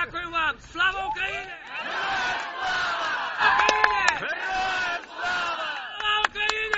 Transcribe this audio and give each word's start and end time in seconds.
Дякую 0.00 0.30
вам! 0.30 0.54
Слава 0.72 1.06
Україні! 1.10 1.46
Слава 5.98 6.20
Україні! 6.28 6.76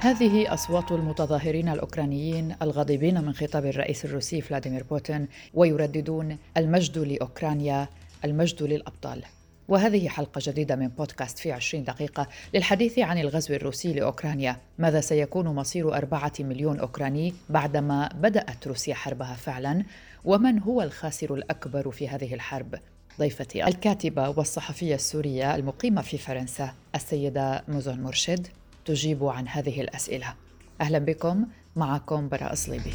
هذه 0.00 0.54
أصوات 0.54 0.92
المتظاهرين 0.92 1.68
الأوكرانيين 1.68 2.56
الغاضبين 2.62 3.24
من 3.24 3.32
خطاب 3.32 3.66
الرئيس 3.66 4.04
الروسي 4.04 4.40
فلاديمير 4.40 4.82
بوتين 4.82 5.28
ويرددون 5.54 6.38
المجد 6.56 6.98
لأوكرانيا 6.98 7.88
المجد 8.24 8.62
للأبطال 8.62 9.22
وهذه 9.67 10.07
حلقة 10.07 10.41
جديدة 10.43 10.75
من 10.75 10.87
بودكاست 10.87 11.39
في 11.39 11.51
عشرين 11.51 11.83
دقيقة 11.83 12.27
للحديث 12.53 12.99
عن 12.99 13.17
الغزو 13.17 13.53
الروسي 13.53 13.93
لأوكرانيا. 13.93 14.57
ماذا 14.77 15.01
سيكون 15.01 15.47
مصير 15.47 15.95
أربعة 15.97 16.33
مليون 16.39 16.79
أوكراني 16.79 17.33
بعدما 17.49 18.09
بدأت 18.15 18.67
روسيا 18.67 18.95
حربها 18.95 19.35
فعلا؟ 19.35 19.83
ومن 20.25 20.59
هو 20.59 20.81
الخاسر 20.81 21.33
الأكبر 21.33 21.91
في 21.91 22.09
هذه 22.09 22.33
الحرب؟ 22.33 22.75
ضيفتي 23.19 23.67
الكاتبة 23.67 24.29
والصحفية 24.29 24.95
السورية 24.95 25.55
المقيمة 25.55 26.01
في 26.01 26.17
فرنسا 26.17 26.73
السيدة 26.95 27.63
موزون 27.67 28.01
مرشد 28.01 28.47
تجيب 28.85 29.23
عن 29.23 29.47
هذه 29.47 29.81
الأسئلة. 29.81 30.33
أهلا 30.81 30.99
بكم 30.99 31.45
معكم 31.75 32.29
براء 32.29 32.55
صليبي. 32.55 32.93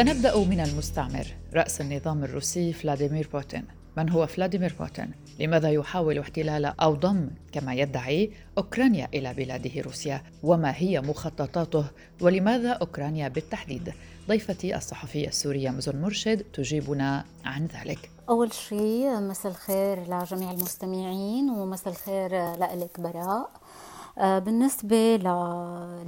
سنبدأ 0.00 0.38
من 0.38 0.60
المستعمر 0.60 1.26
رأس 1.54 1.80
النظام 1.80 2.24
الروسي 2.24 2.72
فلاديمير 2.72 3.28
بوتين 3.32 3.64
من 3.96 4.10
هو 4.10 4.26
فلاديمير 4.26 4.74
بوتين؟ 4.80 5.10
لماذا 5.40 5.70
يحاول 5.70 6.18
احتلال 6.18 6.64
أو 6.64 6.94
ضم 6.94 7.30
كما 7.52 7.74
يدعي 7.74 8.32
أوكرانيا 8.58 9.08
إلى 9.14 9.34
بلاده 9.34 9.82
روسيا؟ 9.82 10.22
وما 10.42 10.72
هي 10.76 11.00
مخططاته؟ 11.00 11.84
ولماذا 12.20 12.70
أوكرانيا 12.70 13.28
بالتحديد؟ 13.28 13.92
ضيفتي 14.28 14.76
الصحفية 14.76 15.28
السورية 15.28 15.70
مزن 15.70 16.00
مرشد 16.00 16.42
تجيبنا 16.52 17.24
عن 17.44 17.66
ذلك 17.66 18.10
أول 18.28 18.52
شيء 18.52 19.20
مساء 19.20 19.52
الخير 19.52 20.00
لجميع 20.02 20.50
المستمعين 20.50 21.50
ومساء 21.50 21.92
الخير 21.92 22.54
لك 22.56 23.00
براء 23.00 23.50
بالنسبة 24.16 25.16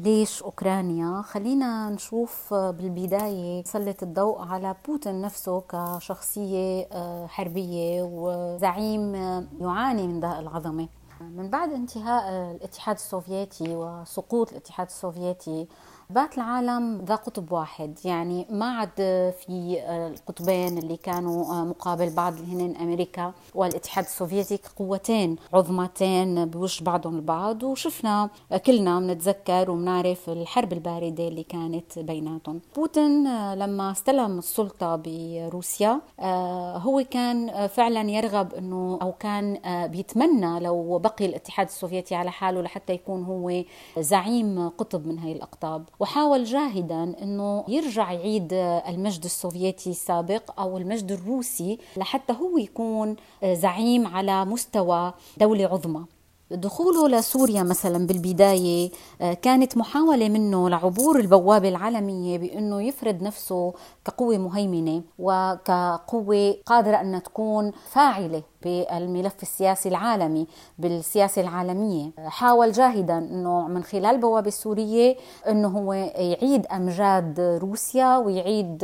ليش 0.05 0.43
أوكرانيا 0.43 1.23
خلينا 1.23 1.91
نشوف 1.91 2.55
بالبداية 2.55 3.65
سلط 3.65 4.03
الضوء 4.03 4.43
على 4.43 4.75
بوتين 4.87 5.21
نفسه 5.21 5.61
كشخصية 5.61 6.89
آه، 6.93 7.27
حربية 7.27 8.03
وزعيم 8.03 9.15
يعاني 9.61 10.07
من 10.07 10.21
داء 10.21 10.41
العظمة. 10.41 10.89
من 11.21 11.51
بعد 11.51 11.73
انتهاء 11.73 12.51
الاتحاد 12.51 12.97
السوفيتي 12.97 13.77
وسقوط 13.77 14.51
الاتحاد 14.51 14.87
السوفيتي 14.87 15.69
بات 16.15 16.35
العالم 16.35 17.05
ذا 17.05 17.15
قطب 17.15 17.53
واحد. 17.53 17.99
يعني 18.05 18.47
ما 18.51 18.67
عاد 18.67 18.97
في 19.39 19.79
القطبين 19.89 20.79
اللي 20.79 20.97
كانوا 20.97 21.65
مقابل 21.65 22.11
بعض 22.11 22.33
اللي 22.33 22.77
أمريكا 22.77 23.33
والاتحاد 23.55 24.05
السوفيتي 24.05 24.59
قوتين 24.77 25.37
عظمتين 25.55 26.45
بوج 26.45 26.83
بعضهم 26.83 27.17
البعض. 27.17 27.63
وشفنا 27.63 28.31
كلنا 28.67 29.01
بنتذكر 29.01 29.71
وبنعرف 29.71 30.29
الحرب 30.29 30.73
الباردة 30.73 31.29
اللي 31.29 31.43
كانت 31.43 31.99
بيناتهم. 31.99 32.61
بوتين 32.77 33.25
لما 33.55 33.91
استلم 33.91 34.39
السلطة 34.39 34.97
بروسيا 34.97 36.01
هو 36.77 37.05
كان 37.11 37.67
فعلا 37.67 38.11
يرغب 38.11 38.55
إنه 38.55 38.99
أو 39.03 39.13
كان 39.13 39.59
بيتمنى 39.89 40.61
لو 40.61 40.99
بقي 40.99 41.27
الاتحاد 41.27 41.67
السوفيتي 41.67 42.15
على 42.15 42.31
حاله 42.31 42.63
لحتى 42.63 42.93
يكون 42.93 43.25
هو 43.25 43.63
زعيم 43.99 44.69
قطب 44.69 45.07
من 45.07 45.19
هاي 45.19 45.33
الأقطاب. 45.33 45.85
وحاول 46.03 46.45
جاهدا 46.45 47.15
إنه 47.23 47.65
يرجع 47.69 48.13
يعيد 48.13 48.53
المجد 48.89 49.25
السوفيتي 49.25 49.91
السابق 49.91 50.61
أو 50.61 50.79
المجد 50.79 51.13
الروسي 51.13 51.79
لحتى 51.97 52.33
هو 52.33 52.59
يكون 52.59 53.17
زعيم 53.45 54.07
على 54.07 54.45
مستوى 54.45 55.13
دولة 55.41 55.65
عظمى. 55.65 56.05
دخوله 56.51 57.09
لسوريا 57.09 57.63
مثلا 57.63 58.07
بالبداية 58.07 58.91
كانت 59.43 59.77
محاولة 59.77 60.29
منه 60.29 60.69
لعبور 60.69 61.21
البوابة 61.21 61.69
العالمية 61.69 62.39
بأنه 62.39 62.83
يفرض 62.83 63.23
نفسه 63.23 63.73
كقوة 64.05 64.39
مهيمنة 64.39 65.03
وكقوة 65.19 66.57
قادرة 66.67 66.97
أن 67.01 67.23
تكون 67.23 67.73
فاعلة. 67.91 68.43
بالملف 68.65 69.43
السياسي 69.43 69.89
العالمي 69.89 70.47
بالسياسة 70.79 71.43
العالمية. 71.43 72.11
حاول 72.19 72.73
جاهدا 72.73 73.19
أنه 73.19 73.69
من 73.69 73.83
خلال 73.83 74.07
البوابة 74.07 74.49
السورية 74.49 75.17
أنه 75.49 75.69
هو 75.69 75.93
يعيد 75.93 76.67
أمجاد 76.67 77.41
روسيا 77.41 78.17
ويعيد 78.17 78.79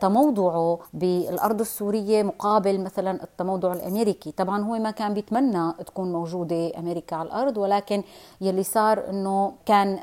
تموضعه 0.00 0.78
بالأرض 0.92 1.60
السورية 1.60 2.22
مقابل 2.22 2.80
مثلا 2.80 3.22
التموضع 3.22 3.72
الأمريكي. 3.72 4.32
طبعا 4.32 4.64
هو 4.64 4.78
ما 4.78 4.90
كان 4.90 5.14
بيتمنى 5.14 5.72
تكون 5.72 6.12
موجودة 6.12 6.78
أمريكا 6.78 7.16
على 7.16 7.26
الأرض 7.26 7.58
ولكن 7.58 8.02
يلي 8.40 8.62
صار 8.62 9.10
أنه 9.10 9.52
كان 9.66 9.98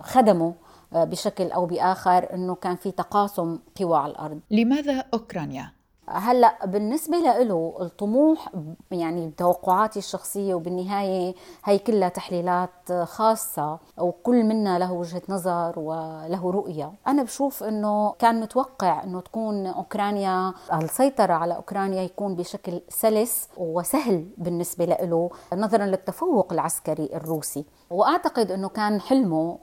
خدمه 0.00 0.54
بشكل 0.92 1.50
أو 1.50 1.66
بآخر 1.66 2.34
إنه 2.34 2.54
كان 2.54 2.76
في 2.76 2.90
تقاسم 2.90 3.58
قوى 3.80 3.96
على 3.98 4.12
الأرض. 4.12 4.40
لماذا 4.50 5.04
أوكرانيا؟ 5.14 5.72
هلأ 6.08 6.66
بالنسبة 6.66 7.16
له 7.18 7.76
الطموح 7.80 8.52
يعني 8.90 9.32
توقعاتي 9.36 9.98
الشخصية 9.98 10.54
وبالنهاية 10.54 11.34
هي 11.64 11.78
كلها 11.78 12.08
تحليلات 12.08 12.92
خاصة 13.04 13.78
وكل 13.98 14.44
منا 14.44 14.78
له 14.78 14.92
وجهة 14.92 15.22
نظر 15.28 15.78
وله 15.78 16.50
رؤية. 16.50 16.92
أنا 17.06 17.22
بشوف 17.22 17.62
إنه 17.62 18.12
كان 18.18 18.40
متوقع 18.40 19.04
إنه 19.04 19.20
تكون 19.20 19.66
أوكرانيا 19.66 20.54
السيطرة 20.72 21.32
على 21.32 21.56
أوكرانيا 21.56 22.02
يكون 22.02 22.34
بشكل 22.34 22.80
سلس 22.88 23.48
وسهل 23.56 24.26
بالنسبة 24.38 24.84
له 24.84 25.30
نظرا 25.54 25.86
للتفوق 25.86 26.52
العسكري 26.52 27.10
الروسي. 27.14 27.64
وأعتقد 27.90 28.50
إنه 28.50 28.68
كان 28.68 29.00
حلمه 29.00 29.58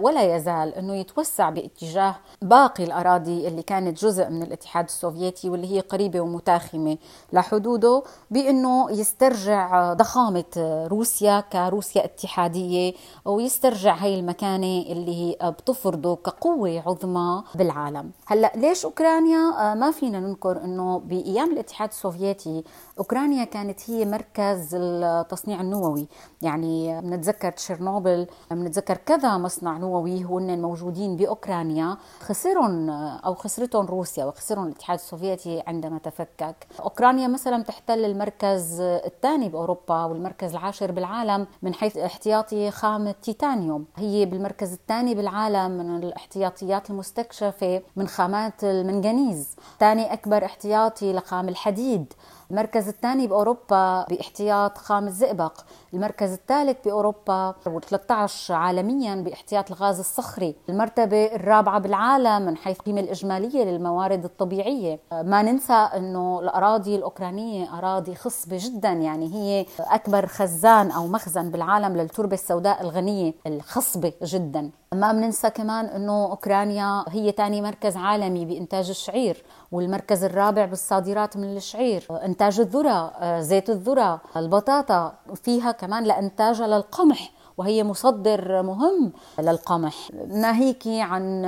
ولا 0.00 0.36
يزال 0.36 0.74
إنه 0.74 0.94
يتوسع 0.94 1.50
باتجاه 1.50 2.14
باقي 2.42 2.84
الأراضي 2.84 3.48
اللي 3.48 3.62
كانت 3.62 4.04
جزء 4.04 4.28
من 4.30 4.42
الاتحاد 4.42 4.84
السوفيتي 4.84 5.50
واللي 5.50 5.76
هي 5.76 5.80
قريبة 5.80 6.20
ومتاخمة 6.20 6.98
لحدوده 7.32 8.02
بإنه 8.30 8.90
يسترجع 8.90 9.92
ضخامة 9.92 10.44
روسيا 10.90 11.40
كروسيا 11.40 12.04
اتحادية 12.04 12.94
ويسترجع 13.24 13.94
هي 13.94 14.20
المكانة 14.20 14.82
اللي 14.92 15.36
بتفرضه 15.42 16.16
كقوة 16.16 16.82
عظمى 16.86 17.42
بالعالم. 17.54 18.10
هلأ 18.26 18.52
ليش 18.56 18.84
أوكرانيا؟ 18.84 19.74
ما 19.74 19.90
فينا 19.90 20.20
ننكر 20.20 20.64
إنه 20.64 20.98
بأيام 20.98 21.52
الاتحاد 21.52 21.88
السوفيتي 21.88 22.64
أوكرانيا 22.98 23.44
كانت 23.44 23.90
هي 23.90 24.04
مركز 24.04 24.74
التصنيع 24.74 25.60
النووي. 25.60 26.08
يعني 26.42 27.00
بنتذكر 27.00 27.52
تشيرنوبل 27.72 28.26
بنتذكر 28.50 28.96
كذا 28.96 29.36
مصنع 29.36 29.78
نووي 29.78 30.24
هن 30.24 30.62
موجودين 30.62 31.16
بأوكرانيا. 31.16 31.96
خسرهم 32.20 32.90
أو 32.90 33.34
خسرتهم 33.34 33.86
روسيا 33.86 34.24
وخسرهم 34.24 34.66
الاتحاد 34.66 34.98
السوفيتي 34.98 35.62
عندما 35.66 35.98
تفكك. 35.98 36.66
أوكرانيا 36.80 37.28
مثلا 37.28 37.62
تحتل 37.62 38.04
المركز 38.04 38.80
الثاني 38.80 39.48
بأوروبا 39.48 40.04
والمركز 40.04 40.50
العاشر 40.50 40.92
بالعالم 40.92 41.46
من 41.62 41.74
حيث 41.74 41.96
احتياطي 41.96 42.70
خام 42.70 43.08
التيتانيوم. 43.08 43.84
هي 43.96 44.26
بالمركز 44.26 44.72
الثاني 44.72 45.14
بالعالم 45.14 45.70
من 45.70 46.02
الاحتياطيات 46.02 46.90
المستكشفة 46.90 47.82
من 47.96 48.08
خامات 48.08 48.64
المنغنيز. 48.64 49.56
ثاني 49.80 50.12
أكبر 50.12 50.44
احتياطي 50.44 51.12
لخام 51.12 51.48
الحديد. 51.48 52.12
المركز 52.52 52.88
الثاني 52.88 53.26
بأوروبا 53.26 54.04
باحتياط 54.10 54.78
خام 54.78 55.06
الزئبق، 55.06 55.52
المركز 55.94 56.32
الثالث 56.32 56.76
بأوروبا 56.84 57.54
و13 57.66 58.50
عالميا 58.50 59.14
باحتياط 59.14 59.70
الغاز 59.70 59.98
الصخري، 59.98 60.54
المرتبة 60.68 61.24
الرابعة 61.24 61.78
بالعالم 61.78 62.46
من 62.46 62.56
حيث 62.56 62.78
القيمة 62.78 63.00
الإجمالية 63.00 63.64
للموارد 63.64 64.24
الطبيعية، 64.24 65.00
ما 65.12 65.42
ننسى 65.42 65.72
إنه 65.72 66.40
الأراضي 66.40 66.96
الأوكرانية 66.96 67.78
أراضي 67.78 68.14
خصبة 68.14 68.58
جدا 68.60 68.88
يعني 68.88 69.34
هي 69.34 69.66
أكبر 69.80 70.26
خزان 70.26 70.90
أو 70.90 71.06
مخزن 71.06 71.50
بالعالم 71.50 71.96
للتربة 71.96 72.34
السوداء 72.34 72.82
الغنية 72.82 73.34
الخصبة 73.46 74.12
جدا، 74.22 74.70
ما 74.92 75.12
بننسى 75.12 75.50
كمان 75.50 75.84
إنه 75.84 76.24
أوكرانيا 76.24 77.04
هي 77.08 77.32
ثاني 77.32 77.62
مركز 77.62 77.96
عالمي 77.96 78.44
بإنتاج 78.44 78.88
الشعير 78.90 79.44
والمركز 79.72 80.24
الرابع 80.24 80.64
بالصادرات 80.64 81.36
من 81.36 81.56
الشعير. 81.56 82.06
إنتاج 82.42 82.60
الذرة 82.60 83.12
زيت 83.40 83.70
الذرة 83.70 84.20
البطاطا 84.36 85.14
فيها 85.34 85.72
كمان 85.72 86.04
لانتاجها 86.04 86.66
للقمح. 86.66 87.30
وهي 87.58 87.84
مصدر 87.84 88.62
مهم 88.62 89.12
للقمح. 89.38 90.10
ناهيك 90.28 90.82
عن 90.86 91.42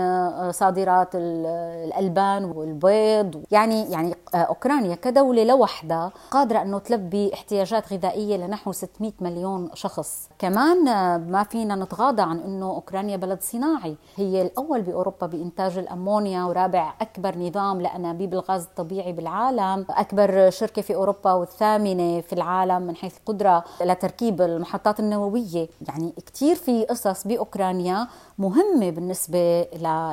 صادرات 0.50 1.08
الألبان 1.14 2.44
والبيض. 2.44 3.44
يعني 3.50 3.90
يعني 3.90 4.14
أوكرانيا 4.34 4.94
كدولة 4.94 5.44
لوحدها 5.44 6.12
قادرة 6.30 6.62
أنه 6.62 6.78
تلبي 6.78 7.34
احتياجات 7.34 7.92
غذائية 7.92 8.36
لنحو 8.36 8.72
600 8.72 9.12
مليون 9.20 9.70
شخص. 9.74 10.28
كمان 10.38 10.84
ما 11.30 11.42
فينا 11.50 11.74
نتغاضى 11.74 12.22
عن 12.22 12.38
أنه 12.38 12.66
أوكرانيا 12.66 13.16
بلد 13.16 13.42
صناعي. 13.42 13.96
هي 14.16 14.42
الأول 14.42 14.82
بأوروبا 14.82 15.26
بإنتاج 15.26 15.78
الأمونيا 15.78 16.44
ورابع 16.44 16.94
أكبر 17.00 17.38
نظام 17.38 17.80
لأنابيب 17.80 18.34
الغاز 18.34 18.62
الطبيعي 18.64 19.12
بالعالم 19.12 19.86
أكبر 19.90 20.50
شركة 20.50 20.82
في 20.82 20.94
أوروبا 20.94 21.32
والثامنة 21.32 22.20
في 22.20 22.32
العالم 22.32 22.82
من 22.82 22.96
حيث 22.96 23.18
القدرة 23.18 23.64
لتركيب 23.80 24.42
المحطات 24.42 25.00
النووية. 25.00 25.68
يعني 25.88 25.93
كثير 26.26 26.56
في 26.56 26.84
قصص 26.84 27.26
بأوكرانيا 27.26 28.08
مهمة 28.38 28.90
بالنسبة 28.90 29.62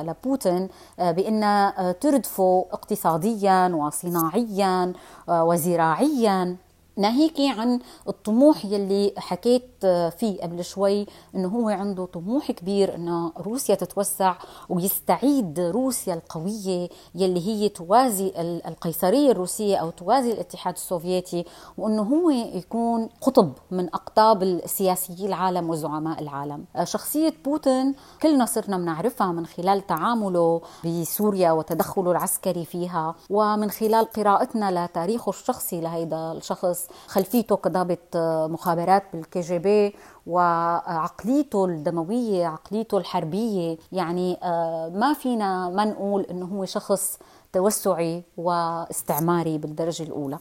لبوتين 0.06 0.68
بأن 0.98 1.72
تردفه 2.00 2.66
اقتصاديا 2.72 3.68
وصناعيا 3.74 4.92
وزراعيا. 5.28 6.56
ناهيك 6.96 7.40
عن 7.40 7.80
الطموح 8.08 8.64
يلي 8.64 9.12
حكيت 9.16 9.86
فيه 10.18 10.40
قبل 10.42 10.64
شوي 10.64 11.06
إنه 11.34 11.48
هو 11.48 11.68
عنده 11.68 12.04
طموح 12.04 12.50
كبير 12.50 12.94
انه 12.94 13.32
روسيا 13.38 13.74
تتوسع 13.74 14.34
ويستعيد 14.68 15.60
روسيا 15.60 16.14
القوية 16.14 16.88
يلي 17.14 17.46
هي 17.46 17.68
توازي 17.68 18.32
القيصرية 18.68 19.30
الروسية 19.30 19.76
أو 19.76 19.90
توازي 19.90 20.32
الاتحاد 20.32 20.74
السوفيتي 20.74 21.44
وإنه 21.78 22.02
هو 22.02 22.30
يكون 22.30 23.08
قطب 23.20 23.52
من 23.70 23.88
أقطاب 23.94 24.42
السياسيي 24.42 25.26
العالم 25.26 25.70
وزعماء 25.70 26.22
العالم. 26.22 26.64
شخصية 26.84 27.34
بوتين 27.44 27.94
كلنا 28.22 28.46
صرنا 28.46 28.76
بنعرفها 28.78 29.32
من 29.32 29.46
خلال 29.46 29.86
تعامله 29.86 30.60
بسوريا 30.84 31.52
وتدخله 31.52 32.10
العسكري 32.10 32.64
فيها 32.64 33.14
ومن 33.30 33.70
خلال 33.70 34.04
قراءتنا 34.04 34.84
لتاريخه 34.84 35.30
الشخصي 35.30 35.80
لهيدا 35.80 36.32
الشخص 36.32 36.81
خلفيته 37.06 37.56
كضابط 37.56 38.16
مخابرات 38.50 39.02
بالكي 39.12 39.40
جي 39.40 39.58
بي 39.58 39.94
وعقليته 40.26 41.64
الدموية 41.64 42.46
عقليته 42.46 42.98
الحربية. 42.98 43.76
يعني 43.92 44.38
آه، 44.42 44.88
ما 44.94 45.12
فينا 45.12 45.68
ما 45.68 45.84
نقول 45.84 46.22
إنه 46.22 46.46
هو 46.46 46.64
شخص 46.64 47.18
توسعي 47.52 48.22
واستعماري 48.36 49.58
بالدرجة 49.58 50.02
الأولى. 50.02 50.38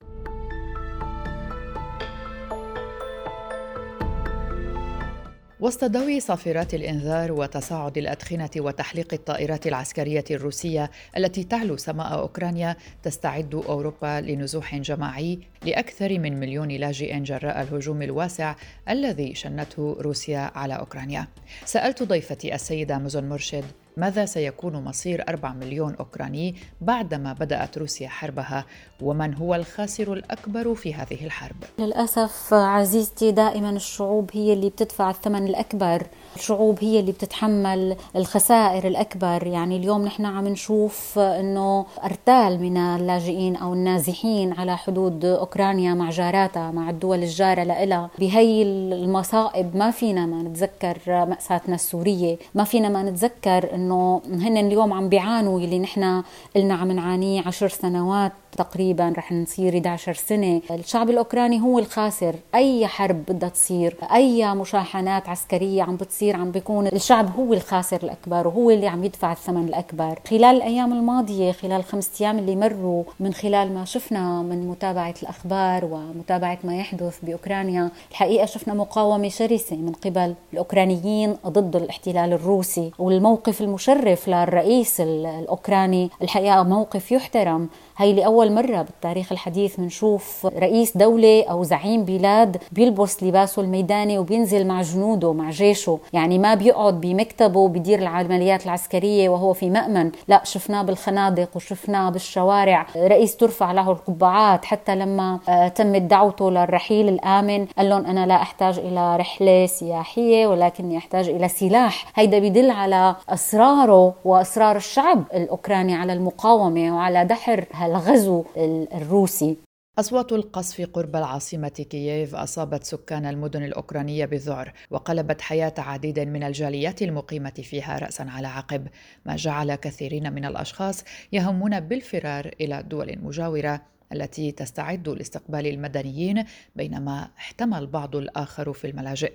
وسط 5.61 5.83
ضوء 5.83 6.19
صافرات 6.19 6.73
الإنذار 6.73 7.31
وتصاعد 7.31 7.97
الأدخنة 7.97 8.49
وتحليق 8.57 9.13
الطائرات 9.13 9.67
العسكرية 9.67 10.23
الروسية 10.31 10.91
التي 11.17 11.43
تعلو 11.43 11.77
سماء 11.77 12.13
أوكرانيا 12.13 12.75
تستعد 13.03 13.55
أوروبا 13.55 14.21
لنزوح 14.21 14.75
جماعي 14.75 15.39
لأكثر 15.65 16.19
من 16.19 16.39
مليون 16.39 16.67
لاجئ 16.67 17.19
جراء 17.19 17.61
الهجوم 17.61 18.01
الواسع 18.01 18.55
الذي 18.89 19.35
شنته 19.35 19.97
روسيا 19.99 20.51
على 20.55 20.73
أوكرانيا. 20.73 21.27
سألت 21.65 22.03
ضيفتي 22.03 22.55
السيدة 22.55 22.97
مزن 22.97 23.29
مرشد 23.29 23.65
ماذا 23.97 24.25
سيكون 24.25 24.83
مصير 24.83 25.23
4 25.29 25.53
مليون 25.53 25.95
أوكراني 25.95 26.55
بعدما 26.81 27.33
بدأت 27.33 27.77
روسيا 27.77 28.07
حربها؟ 28.07 28.65
ومن 29.01 29.33
هو 29.33 29.55
الخاسر 29.55 30.13
الأكبر 30.13 30.75
في 30.75 30.93
هذه 30.93 31.25
الحرب؟ 31.25 31.55
للأسف 31.79 32.53
عزيزتي 32.53 33.31
دائما 33.31 33.69
الشعوب 33.69 34.29
هي 34.33 34.53
اللي 34.53 34.69
بتدفع 34.69 35.09
الثمن 35.09 35.47
الأكبر. 35.47 36.07
الشعوب 36.35 36.77
هي 36.81 36.99
اللي 36.99 37.11
بتتحمل 37.11 37.95
الخسائر 38.15 38.87
الأكبر. 38.87 39.47
يعني 39.47 39.77
اليوم 39.77 40.05
نحن 40.05 40.25
عم 40.25 40.47
نشوف 40.47 41.19
أنه 41.19 41.85
أرتال 42.03 42.59
من 42.61 42.77
اللاجئين 42.77 43.55
أو 43.55 43.73
النازحين 43.73 44.53
على 44.53 44.77
حدود 44.77 45.25
أوكرانيا 45.25 45.93
مع 45.93 46.09
جاراتها 46.09 46.71
مع 46.71 46.89
الدول 46.89 47.23
الجارة 47.23 47.63
لها 47.63 48.09
بهي 48.19 48.63
المصائب 48.63 49.75
ما 49.75 49.91
فينا 49.91 50.25
ما 50.25 50.43
نتذكر 50.43 50.97
مأساتنا 51.07 51.75
السورية. 51.75 52.37
ما 52.55 52.63
فينا 52.63 52.89
ما 52.89 53.03
نتذكر 53.03 53.75
أنه 53.81 54.21
هن 54.25 54.57
اليوم 54.57 54.93
عم 54.93 55.09
بيعانوا 55.09 55.59
اللي 55.59 55.79
نحن 55.79 56.23
قلنا 56.55 56.73
عم 56.73 56.91
نعانيه 56.91 57.41
عشر 57.47 57.67
سنوات. 57.67 58.31
تقريبا 58.57 59.13
رح 59.17 59.31
نصير 59.31 59.73
11 59.73 60.13
سنة. 60.13 60.61
الشعب 60.71 61.09
الأوكراني 61.09 61.61
هو 61.61 61.79
الخاسر. 61.79 62.35
أي 62.55 62.87
حرب 62.87 63.25
بدها 63.25 63.49
تصير 63.49 63.95
أي 64.13 64.55
مشاحنات 64.55 65.29
عسكرية 65.29 65.83
عم 65.83 65.95
بتصير 65.95 66.35
عم 66.35 66.51
بيكون 66.51 66.87
الشعب 66.87 67.35
هو 67.39 67.53
الخاسر 67.53 67.99
الأكبر 68.03 68.47
وهو 68.47 68.69
اللي 68.71 68.87
عم 68.87 69.03
يدفع 69.03 69.31
الثمن 69.31 69.67
الأكبر. 69.67 70.19
خلال 70.29 70.55
الأيام 70.55 70.93
الماضية 70.93 71.51
خلال 71.51 71.79
الخمس 71.79 72.21
أيام 72.21 72.39
اللي 72.39 72.55
مروا 72.55 73.03
من 73.19 73.33
خلال 73.33 73.73
ما 73.73 73.85
شفنا 73.85 74.41
من 74.41 74.67
متابعة 74.67 75.13
الأخبار 75.23 75.85
ومتابعة 75.85 76.57
ما 76.63 76.77
يحدث 76.77 77.19
بأوكرانيا 77.23 77.89
الحقيقة 78.11 78.45
شفنا 78.45 78.73
مقاومة 78.73 79.29
شرسة 79.29 79.75
من 79.75 79.91
قبل 79.91 80.35
الأوكرانيين 80.53 81.37
ضد 81.47 81.75
الاحتلال 81.75 82.33
الروسي. 82.33 82.91
والموقف 82.99 83.61
المشرف 83.61 84.29
للرئيس 84.29 85.01
الأوكراني 85.01 86.09
الحقيقة 86.21 86.63
موقف 86.63 87.11
يحترم. 87.11 87.69
هي 88.01 88.13
لأول 88.13 88.51
مرة 88.51 88.81
بالتاريخ 88.81 89.31
الحديث 89.31 89.79
بنشوف 89.79 90.45
رئيس 90.45 90.97
دولة 90.97 91.45
أو 91.49 91.63
زعيم 91.63 92.05
بلاد 92.05 92.57
بيلبس 92.71 93.23
لباسه 93.23 93.61
الميداني 93.61 94.17
وبينزل 94.19 94.67
مع 94.67 94.81
جنوده 94.81 95.33
مع 95.33 95.49
جيشه. 95.49 95.99
يعني 96.13 96.39
ما 96.39 96.53
بيقعد 96.53 97.01
بمكتبه 97.01 97.67
بيدير 97.67 97.99
العمليات 97.99 98.65
العسكرية 98.65 99.29
وهو 99.29 99.53
في 99.53 99.69
مأمن. 99.69 100.11
لا 100.27 100.41
شفناه 100.43 100.81
بالخنادق 100.81 101.49
وشفناه 101.55 102.09
بالشوارع. 102.09 102.85
رئيس 102.97 103.37
ترفع 103.37 103.71
له 103.71 103.91
القبعات 103.91 104.65
حتى 104.65 104.95
لما 104.95 105.39
آه، 105.49 105.67
تمت 105.67 106.01
دعوته 106.01 106.51
للرحيل 106.51 107.09
الآمن. 107.09 107.65
قال 107.77 107.89
لهم 107.89 108.05
أنا 108.05 108.25
لا 108.25 108.35
أحتاج 108.35 108.79
إلى 108.79 109.15
رحلة 109.15 109.65
سياحية 109.65 110.47
ولكني 110.47 110.97
أحتاج 110.97 111.29
إلى 111.29 111.47
سلاح. 111.47 112.05
هيدا 112.15 112.39
بيدل 112.39 112.71
على 112.71 113.15
أسراره 113.29 114.13
وأسرار 114.25 114.75
الشعب 114.75 115.23
الأوكراني 115.33 115.95
على 115.95 116.13
المقاومة 116.13 116.95
وعلى 116.95 117.25
دحر 117.25 117.65
الغزو 117.91 118.45
الروسي. 118.93 119.57
أصوات 119.99 120.31
القصف 120.31 120.81
قرب 120.93 121.15
العاصمة 121.15 121.67
كييف 121.69 122.35
أصابت 122.35 122.83
سكان 122.83 123.25
المدن 123.25 123.63
الأوكرانية 123.63 124.25
بالذعر 124.25 124.73
وقلبت 124.91 125.41
حياة 125.41 125.73
عديد 125.77 126.19
من 126.19 126.43
الجاليات 126.43 127.01
المقيمة 127.01 127.49
فيها 127.49 127.99
رأسا 127.99 128.23
على 128.23 128.47
عقب. 128.47 128.87
ما 129.25 129.35
جعل 129.35 129.75
كثيرين 129.75 130.33
من 130.33 130.45
الأشخاص 130.45 131.03
يهمون 131.31 131.79
بالفرار 131.79 132.51
إلى 132.61 132.79
الدول 132.79 133.09
المجاورة 133.09 133.81
التي 134.13 134.51
تستعد 134.51 135.09
لاستقبال 135.09 135.67
المدنيين 135.67 136.43
بينما 136.75 137.29
احتمى 137.37 137.77
البعض 137.77 138.15
الآخر 138.15 138.73
في 138.73 138.87
الملاجئ. 138.87 139.33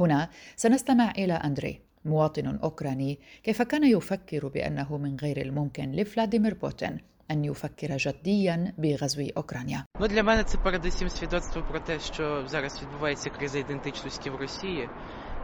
هنا 0.00 0.28
سنستمع 0.56 1.10
إلى 1.10 1.32
أندري 1.32 1.80
مواطن 2.04 2.46
أوكراني 2.46 3.18
كيف 3.42 3.62
كان 3.62 3.84
يفكر 3.84 4.48
بأنه 4.48 4.96
من 4.96 5.16
غير 5.16 5.40
الممكن 5.42 5.92
لفلاديمير 5.92 6.54
بوتين. 6.54 7.11
أن 7.31 7.45
يفكر 7.45 7.97
جديا 7.97 8.73
بغزو 8.77 9.21
أوكرانيا. 9.37 9.85
Ну 9.99 10.07
для 10.07 10.23
мене 10.23 10.43
це 10.43 10.57
передусім 10.57 11.09
свідоцтво 11.09 11.61
про 11.61 11.79
те, 11.79 11.99
що 11.99 12.47
зараз 12.47 12.81
відбувається 12.81 13.29
криза 13.29 13.59
ідентичності 13.59 14.29
в 14.29 14.35
Росії. 14.35 14.89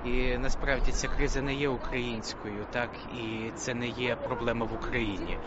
І 0.06 0.38
насправді 0.38 0.92
ця 0.92 1.08
криза 1.08 1.42
не 1.42 1.54
є 1.54 1.70
українською, 1.70 2.66
так 2.72 2.90
і 3.18 3.52
це 3.56 3.74
не 3.74 3.88
є 3.88 4.16
проблема 4.16 4.66
в 4.66 4.74
Україні. 4.74 5.38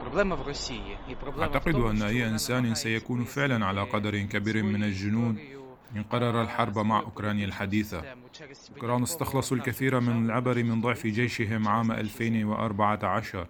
проблема 0.00 0.36
в 0.36 0.46
Росії 0.46 0.98
і 1.10 1.14
проблема 1.14 1.52
أعتقد 1.52 1.74
أن 1.74 2.02
أي 2.02 2.28
إنسان 2.28 2.74
سيكون 2.74 3.24
فعلا 3.24 3.66
على 3.66 3.82
قدر 3.82 4.20
كبير 4.20 4.62
من 4.62 4.82
الجنود 4.82 5.36
إن 5.96 6.02
قرر 6.02 6.42
الحرب 6.42 6.78
مع 6.78 7.00
أوكرانيا 7.00 7.46
الحديثة 7.46 8.02
أوكران 8.74 9.02
استخلصوا 9.02 9.56
الكثير 9.56 10.00
من 10.00 10.24
العبر 10.24 10.64
من 10.64 10.80
ضعف 10.80 11.06
جيشهم 11.06 11.68
عام 11.68 11.92
2014 11.92 13.46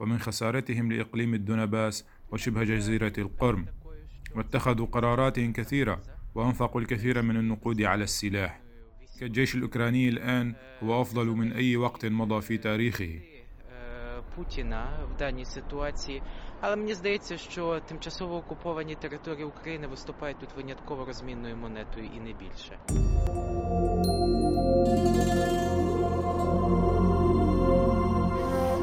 ومن 0.00 0.18
خسارتهم 0.18 0.92
لإقليم 0.92 1.34
الدونباس 1.34 2.04
وشبه 2.32 2.64
جزيرة 2.64 3.12
القرم 3.18 3.66
واتخذوا 4.36 4.86
قرارات 4.86 5.40
كثيرة 5.40 6.02
وأنفقوا 6.34 6.80
الكثير 6.80 7.22
من 7.22 7.36
النقود 7.36 7.82
على 7.82 8.04
السلاح 8.04 8.60
كالجيش 9.20 9.54
الأوكراني 9.54 10.08
الآن 10.08 10.54
هو 10.82 11.02
أفضل 11.02 11.26
من 11.26 11.52
أي 11.52 11.76
وقت 11.76 12.06
مضى 12.06 12.40
في 12.40 12.58
تاريخه 12.58 13.20
Путіна 14.36 14.88
в 15.14 15.18
даній 15.18 15.44
ситуації, 15.44 16.22
але 16.60 16.76
мені 16.76 16.94
здається, 16.94 17.36
що 17.36 17.80
тимчасово 17.80 18.36
окуповані 18.36 18.94
території 18.94 19.44
України 19.44 19.86
виступають 19.86 20.38
тут 20.38 20.48
винятково 20.56 21.04
розмінною 21.04 21.56
монетою 21.56 22.06
і 22.16 22.20
не 22.20 22.32
більше. 22.32 22.78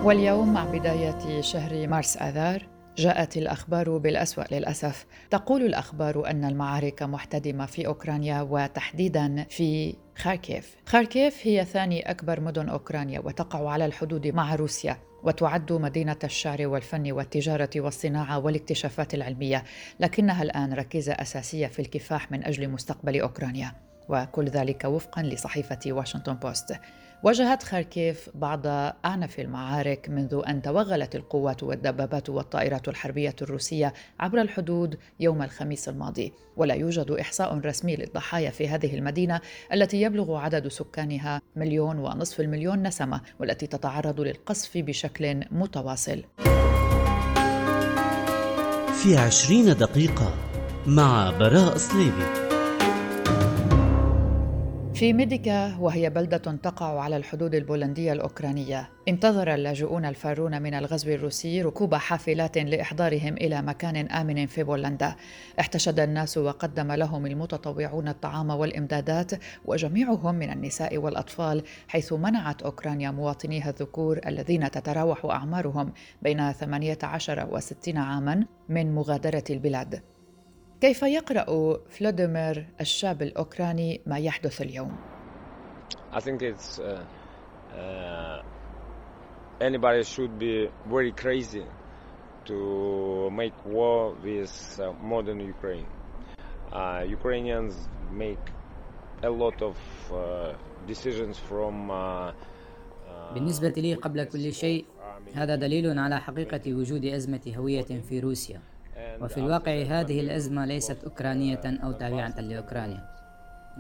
واليوم 0.04 0.52
مع 0.52 0.64
بداية 0.64 1.40
شهر 1.40 1.86
مارس 1.86 2.16
آذار 2.16 2.68
جاءت 2.98 3.36
الأخبار 3.36 3.98
بالأسوأ 3.98 4.44
للأسف. 4.50 5.06
تقول 5.30 5.62
الأخبار 5.62 6.30
أن 6.30 6.44
المعارك 6.44 7.02
محتدمة 7.02 7.66
في 7.66 7.86
أوكرانيا 7.86 8.42
وتحديدا 8.42 9.46
في 9.50 9.94
خاركيف. 10.16 10.76
خاركيف 10.86 11.46
هي 11.46 11.64
ثاني 11.64 12.10
أكبر 12.10 12.40
مدن 12.40 12.68
أوكرانيا 12.68 13.20
وتقع 13.20 13.70
على 13.70 13.86
الحدود 13.86 14.26
مع 14.26 14.54
روسيا 14.54 14.98
وتعد 15.22 15.72
مدينة 15.72 16.18
الشعر 16.24 16.66
والفن 16.66 17.12
والتجارة 17.12 17.70
والصناعة 17.76 18.38
والاكتشافات 18.38 19.14
العلمية 19.14 19.64
لكنها 20.00 20.42
الآن 20.42 20.72
ركيزة 20.72 21.12
أساسية 21.12 21.66
في 21.66 21.82
الكفاح 21.82 22.32
من 22.32 22.44
أجل 22.44 22.68
مستقبل 22.68 23.20
أوكرانيا. 23.20 23.72
وكل 24.08 24.44
ذلك 24.44 24.84
وفقا 24.84 25.22
لصحيفة 25.22 25.78
واشنطن 25.86 26.34
بوست. 26.34 26.76
واجهت 27.22 27.62
خاركيف 27.62 28.30
بعض 28.34 28.66
أعنف 29.04 29.40
المعارك 29.40 30.08
منذ 30.08 30.42
أن 30.48 30.62
توغلت 30.62 31.16
القوات 31.16 31.62
والدبابات 31.62 32.30
والطائرات 32.30 32.88
الحربية 32.88 33.34
الروسية 33.42 33.92
عبر 34.20 34.40
الحدود 34.40 34.98
يوم 35.20 35.42
الخميس 35.42 35.88
الماضي. 35.88 36.32
ولا 36.56 36.74
يوجد 36.74 37.10
إحصاء 37.10 37.58
رسمي 37.58 37.96
للضحايا 37.96 38.50
في 38.50 38.68
هذه 38.68 38.94
المدينة 38.94 39.40
التي 39.72 40.02
يبلغ 40.02 40.36
عدد 40.36 40.68
سكانها 40.68 41.40
مليون 41.56 41.98
ونصف 41.98 42.40
المليون 42.40 42.86
نسمة 42.86 43.20
والتي 43.40 43.66
تتعرض 43.66 44.20
للقصف 44.20 44.78
بشكل 44.78 45.44
متواصل. 45.50 46.24
في 49.02 49.16
عشرين 49.16 49.64
دقيقة 49.64 50.34
مع 50.86 51.30
براء 51.30 51.76
صليبي 51.76 52.47
في 54.98 55.12
ميديكا 55.12 55.76
وهي 55.76 56.10
بلدة 56.10 56.38
تقع 56.38 57.00
على 57.00 57.16
الحدود 57.16 57.54
البولندية 57.54 58.12
الأوكرانية. 58.12 58.90
انتظر 59.08 59.54
اللاجئون 59.54 60.04
الفارون 60.04 60.62
من 60.62 60.74
الغزو 60.74 61.10
الروسي 61.10 61.62
ركوب 61.62 61.94
حافلات 61.94 62.58
لإحضارهم 62.58 63.34
إلى 63.34 63.62
مكان 63.62 63.96
آمن 63.96 64.46
في 64.46 64.62
بولندا. 64.62 65.14
احتشد 65.60 66.00
الناس 66.00 66.38
وقدم 66.38 66.92
لهم 66.92 67.26
المتطوعون 67.26 68.08
الطعام 68.08 68.50
والإمدادات 68.50 69.32
وجميعهم 69.64 70.34
من 70.34 70.50
النساء 70.52 70.98
والأطفال 70.98 71.62
حيث 71.88 72.12
منعت 72.12 72.62
أوكرانيا 72.62 73.10
مواطنيها 73.10 73.70
الذكور 73.70 74.20
الذين 74.26 74.70
تتراوح 74.70 75.24
أعمارهم 75.24 75.92
بين 76.22 76.52
18 76.52 77.48
و 77.50 77.58
60 77.58 77.96
عاما 77.96 78.46
من 78.68 78.94
مغادرة 78.94 79.44
البلاد. 79.50 80.02
كيف 80.80 81.02
يقرأ 81.02 81.78
فلاديمير 81.88 82.66
الشاب 82.80 83.22
الأوكراني 83.22 84.00
ما 84.06 84.18
يحدث 84.18 84.62
اليوم؟ 84.62 84.96
I 86.12 86.20
think 86.20 86.42
it's 86.42 86.78
uh, 86.78 87.04
uh, 87.74 88.42
anybody 89.60 90.04
should 90.04 90.38
be 90.38 90.68
very 90.86 91.12
crazy 91.12 91.64
to 92.44 93.30
make 93.30 93.54
war 93.66 94.14
with 94.22 94.80
uh, 94.80 94.92
modern 95.02 95.40
Ukraine. 95.40 95.86
Uh, 96.72 97.04
Ukrainians 97.18 97.74
make 98.12 98.44
a 99.22 99.30
lot 99.30 99.60
of 99.62 99.76
uh, 100.12 100.52
decisions 100.86 101.38
from 101.38 101.90
uh, 101.90 102.32
بالنسبة 103.34 103.68
لي 103.76 103.94
قبل 103.94 104.24
كل 104.24 104.52
شيء 104.52 104.84
هذا 105.34 105.54
دليل 105.54 105.98
على 105.98 106.20
حقيقة 106.20 106.74
وجود 106.74 107.04
أزمة 107.04 107.52
هوية 107.56 108.00
في 108.08 108.20
روسيا 108.20 108.60
وفي 109.20 109.38
الواقع 109.38 109.82
هذه 109.82 110.20
الأزمة 110.20 110.64
ليست 110.64 111.04
أوكرانية 111.04 111.60
أو 111.64 111.92
تابعة 111.92 112.40
لأوكرانيا. 112.40 113.08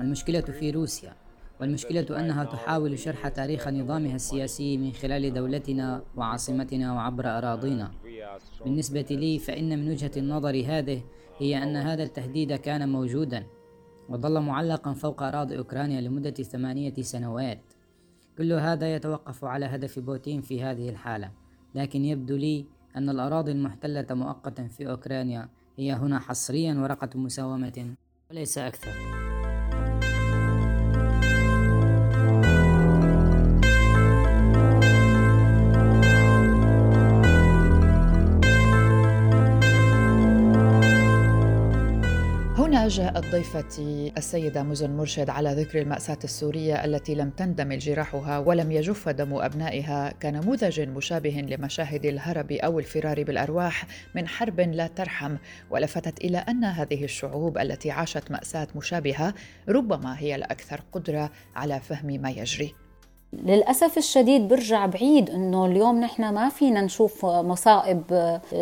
المشكلة 0.00 0.40
في 0.40 0.70
روسيا. 0.70 1.12
والمشكلة 1.60 2.20
أنها 2.20 2.44
تحاول 2.44 2.98
شرح 2.98 3.28
تاريخ 3.28 3.68
نظامها 3.68 4.14
السياسي 4.16 4.76
من 4.76 4.92
خلال 4.92 5.34
دولتنا 5.34 6.02
وعاصمتنا 6.16 6.92
وعبر 6.92 7.38
أراضينا. 7.38 7.90
بالنسبة 8.64 9.06
لي 9.10 9.38
فإن 9.38 9.78
من 9.78 9.90
وجهة 9.90 10.10
النظر 10.16 10.64
هذه 10.66 11.02
هي 11.38 11.62
أن 11.62 11.76
هذا 11.76 12.02
التهديد 12.02 12.52
كان 12.52 12.88
موجودا. 12.88 13.46
وظل 14.08 14.40
معلقا 14.40 14.92
فوق 14.92 15.22
أراضي 15.22 15.58
أوكرانيا 15.58 16.00
لمدة 16.00 16.30
ثمانية 16.30 16.94
سنوات. 16.94 17.62
كل 18.38 18.52
هذا 18.52 18.94
يتوقف 18.94 19.44
على 19.44 19.66
هدف 19.66 19.98
بوتين 19.98 20.40
في 20.40 20.62
هذه 20.62 20.88
الحالة. 20.88 21.30
لكن 21.74 22.04
يبدو 22.04 22.36
لي 22.36 22.66
أن 22.96 23.08
الأراضي 23.08 23.52
المحتلة 23.52 24.06
مؤقتا 24.10 24.68
في 24.68 24.90
أوكرانيا 24.90 25.48
هي 25.78 25.92
هنا 25.92 26.18
حصريا 26.18 26.74
ورقة 26.74 27.18
مساومة 27.18 27.94
وليس 28.30 28.58
أكثر. 28.58 29.27
هنا 42.88 42.96
جاءت 42.96 43.26
ضيفتي 43.32 44.12
السيدة 44.16 44.62
مزن 44.62 44.96
مرشد 44.96 45.30
على 45.30 45.52
ذكر 45.52 45.78
المأساة 45.78 46.18
السورية 46.24 46.84
التي 46.84 47.14
لم 47.14 47.30
تندمل 47.30 47.78
جراحها 47.78 48.38
ولم 48.38 48.72
يجف 48.72 49.08
دم 49.08 49.34
أبنائها 49.34 50.12
كنموذج 50.22 50.80
مشابه 50.80 51.30
لمشاهد 51.30 52.06
الهرب 52.06 52.52
أو 52.52 52.78
الفرار 52.78 53.22
بالأرواح 53.22 53.86
من 54.14 54.28
حرب 54.28 54.60
لا 54.60 54.86
ترحم 54.86 55.36
ولفتت 55.70 56.24
إلى 56.24 56.38
أن 56.38 56.64
هذه 56.64 57.04
الشعوب 57.04 57.58
التي 57.58 57.90
عاشت 57.90 58.30
مأساة 58.30 58.68
مشابهة 58.76 59.34
ربما 59.68 60.18
هي 60.18 60.34
الأكثر 60.34 60.80
قدرة 60.92 61.30
على 61.56 61.80
فهم 61.80 62.06
ما 62.06 62.30
يجري. 62.30 62.87
للأسف 63.32 63.98
الشديد 63.98 64.48
برجع 64.48 64.86
بعيد 64.86 65.30
أنه 65.30 65.66
اليوم 65.66 66.00
نحن 66.00 66.34
ما 66.34 66.48
فينا 66.48 66.80
نشوف 66.80 67.26
مصائب 67.26 68.02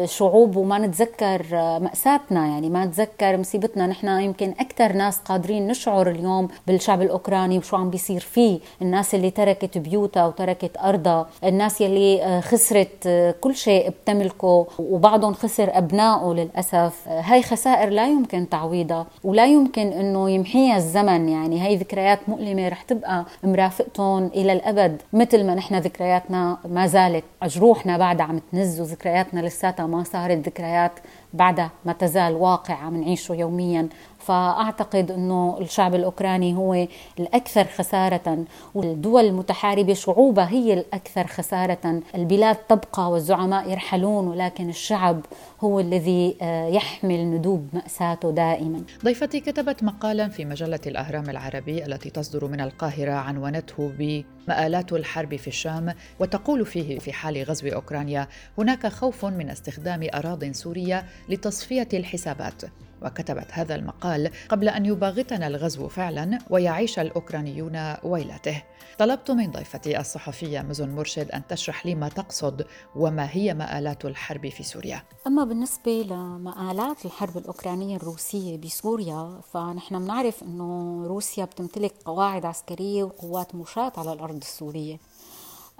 شعوب 0.05 0.57
وما 0.57 0.79
نتذكر 0.79 1.47
مأساتنا. 1.53 2.47
يعني 2.47 2.71
ما 2.71 2.85
نتذكر 2.85 3.37
مصيبتنا. 3.37 3.87
نحن 3.87 4.09
يمكن 4.09 4.55
أكثر 4.61 4.93
ناس 4.93 5.19
قادرين 5.19 5.67
نشعر 5.67 6.11
اليوم 6.11 6.49
بالشعب 6.67 7.03
الأوكراني 7.03 7.59
وشو 7.59 7.77
عم 7.77 7.91
بيصير 7.91 8.21
فيه. 8.21 8.59
الناس 8.83 9.15
اللي 9.15 9.31
تركت 9.31 9.79
بيوتها 9.79 10.27
وتركت 10.27 10.71
أرضها. 10.79 11.27
الناس 11.45 11.83
اللي 11.83 12.41
خسرت 12.45 13.09
كل 13.41 13.55
شيء 13.55 13.91
بتملكه 13.91 14.67
وبعضهم 14.79 15.35
خسر 15.35 15.79
أبنائه 15.79 16.33
للأسف. 16.33 17.09
هاي 17.09 17.43
خسائر 17.43 17.89
لا 17.89 18.07
يمكن 18.07 18.49
تعويضها 18.49 19.07
ولا 19.25 19.47
يمكن 19.47 19.87
أنه 19.87 20.31
يمحيها 20.31 20.77
الزمن. 20.77 21.29
يعني 21.29 21.61
هاي 21.61 21.77
ذكريات 21.77 22.29
مؤلمة 22.29 22.69
رح 22.69 22.83
تبقى 22.83 23.25
مرافقتهم 23.43 24.27
إلى 24.27 24.56
الابد 24.57 25.03
مثل 25.13 25.47
ما 25.47 25.55
نحن 25.55 25.75
ذكرياتنا 25.75 26.59
ما 26.69 26.87
زالت 26.87 27.25
جروحنا 27.45 27.99
بعدها 27.99 28.27
عم 28.27 28.41
تنز 28.53 28.81
وذكرياتنا 28.81 29.41
لساتها 29.41 29.87
ما 29.87 30.05
صارت 30.05 30.39
ذكريات 30.39 30.93
بعدها 31.35 31.71
ما 31.85 31.93
تزال 31.93 32.35
واقع 32.35 32.75
عم 32.75 32.97
نعيشه 32.97 33.35
يوميا. 33.35 33.89
فأعتقد 34.27 35.11
إنه 35.11 35.59
الشعب 35.61 35.95
الأوكراني 35.95 36.55
هو 36.55 36.87
الأكثر 37.21 37.65
خسارة 37.65 38.45
والدول 38.75 39.25
المتحاربة 39.25 39.95
شعوبها 39.95 40.49
هي 40.49 40.75
الأكثر 40.75 41.27
خسارة، 41.27 42.03
البلاد 42.15 42.57
تبقى 42.57 43.11
والزعماء 43.11 43.71
يرحلون 43.71 44.29
ولكن 44.29 44.69
الشعب 44.69 45.21
هو 45.61 45.81
الذي 45.81 46.37
آه، 46.43 46.69
يحمل 46.69 47.25
ندوب 47.31 47.69
مأساته 47.73 48.31
دائما. 48.31 48.83
ضيفتي 49.05 49.41
كتبت 49.41 49.83
مقالا 49.83 50.29
في 50.29 50.45
مجلة 50.45 50.81
الأهرام 50.87 51.31
العربي 51.31 51.87
التي 51.87 52.11
تصدر 52.11 52.49
من 52.49 52.61
القاهرة 52.61 53.13
عنونته 53.13 53.93
بمآلات 53.99 54.93
الحرب 54.93 55.37
في 55.37 55.49
الشام 55.49 55.95
وتقول 56.21 56.67
فيه 56.67 56.99
في 56.99 57.13
حال 57.13 57.43
غزو 57.43 57.69
أوكرانيا 57.69 58.29
هناك 58.59 58.87
خوف 58.87 59.25
من 59.25 59.51
استخدام 59.51 60.09
اراض 60.15 60.45
سورية 60.45 61.05
لتصفية 61.29 61.89
الحسابات 61.93 62.63
وكتبت 63.03 63.47
هذا 63.51 63.75
المقال 63.75 64.31
قبل 64.49 64.69
أن 64.69 64.87
يباغتنا 64.87 65.47
الغزو 65.47 65.89
فعلا 65.89 66.39
ويعيش 66.51 66.99
الأوكرانيون 66.99 67.95
ويلته. 68.03 68.63
طلبت 68.99 69.31
من 69.31 69.51
ضيفتي 69.51 70.01
الصحفية 70.01 70.61
مزن 70.61 70.89
مرشد 70.89 71.31
أن 71.31 71.47
تشرح 71.47 71.87
لي 71.87 71.95
ما 71.95 72.09
تقصد 72.09 72.67
وما 72.97 73.29
هي 73.31 73.55
مآلات 73.55 74.05
الحرب 74.05 74.49
في 74.49 74.63
سوريا. 74.63 75.03
أما 75.27 75.45
بالنسبة 75.45 76.07
لمآلات 76.11 77.05
الحرب 77.05 77.39
الأوكرانية 77.39 77.97
الروسية 77.97 78.57
بسوريا 78.57 79.41
فنحن 79.53 79.99
بنعرف 79.99 80.43
إنه 80.43 81.03
روسيا 81.07 81.45
بتمتلك 81.45 81.95
قواعد 82.05 82.47
عسكرية 82.47 83.05
وقوات 83.05 83.55
مشاة 83.55 83.93
على 83.97 84.13
الأرض 84.13 84.37
السورية. 84.37 84.99